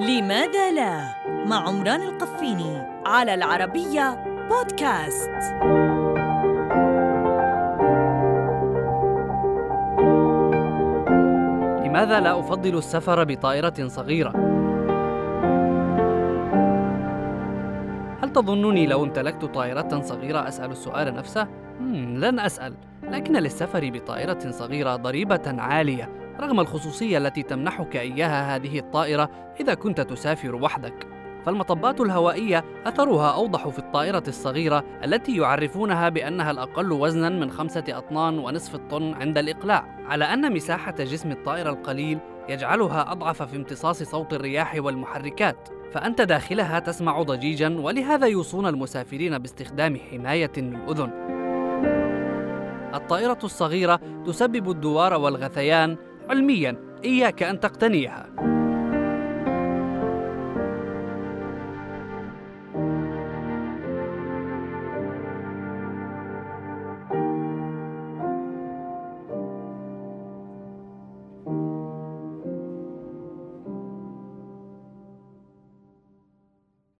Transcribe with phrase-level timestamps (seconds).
[0.00, 1.14] لماذا لا
[1.46, 5.30] مع عمران القفيني على العربية بودكاست
[11.86, 14.28] لماذا لا أفضل السفر بطائرة صغيرة؟
[18.22, 21.48] هل تظنني لو امتلكت طائرة صغيرة أسأل السؤال نفسه؟
[21.80, 29.30] لن أسأل، لكن للسفر بطائرة صغيرة ضريبة عالية رغم الخصوصية التي تمنحك إياها هذه الطائرة
[29.60, 31.06] إذا كنت تسافر وحدك.
[31.46, 38.38] فالمطبات الهوائية أثرها أوضح في الطائرة الصغيرة التي يعرفونها بأنها الأقل وزنا من خمسة أطنان
[38.38, 44.32] ونصف الطن عند الإقلاع، على أن مساحة جسم الطائرة القليل يجعلها أضعف في امتصاص صوت
[44.32, 51.10] الرياح والمحركات، فأنت داخلها تسمع ضجيجا ولهذا يوصون المسافرين باستخدام حماية للأذن.
[52.94, 55.96] الطائرة الصغيرة تسبب الدوار والغثيان
[56.30, 58.26] علميا إياك أن تقتنيها.